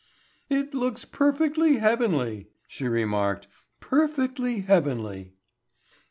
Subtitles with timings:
[0.49, 3.47] "It looks perfectly heavenly," she remarked.
[3.79, 5.33] "Perfectly heavenly."